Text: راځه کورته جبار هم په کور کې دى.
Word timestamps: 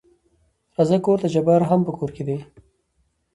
راځه 0.75 0.97
کورته 1.05 1.27
جبار 1.33 1.61
هم 1.69 1.79
په 1.87 1.91
کور 1.97 2.09
کې 2.15 2.23
دى. 2.27 2.37